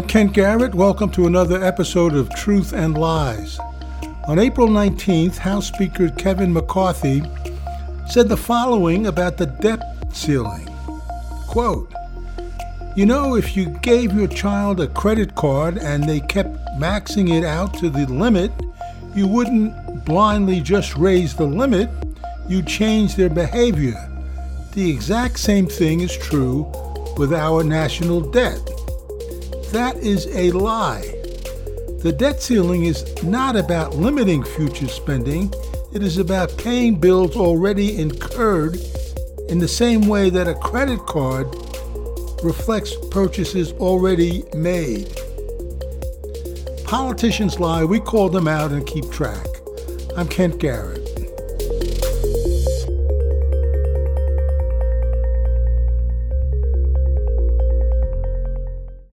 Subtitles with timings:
[0.00, 0.74] I'm Kent Garrett.
[0.74, 3.60] Welcome to another episode of Truth and Lies.
[4.26, 7.22] On April 19th, House Speaker Kevin McCarthy
[8.08, 10.66] said the following about the debt ceiling.
[11.46, 11.92] Quote,
[12.96, 17.44] you know, if you gave your child a credit card and they kept maxing it
[17.44, 18.50] out to the limit,
[19.14, 21.90] you wouldn't blindly just raise the limit,
[22.48, 24.10] you'd change their behavior.
[24.72, 26.62] The exact same thing is true
[27.18, 28.79] with our national debt.
[29.72, 31.02] That is a lie.
[32.02, 35.52] The debt ceiling is not about limiting future spending,
[35.92, 38.80] it is about paying bills already incurred
[39.48, 41.46] in the same way that a credit card
[42.42, 45.14] reflects purchases already made.
[46.84, 49.46] Politicians lie, we call them out and keep track.
[50.16, 50.99] I'm Kent Garrett.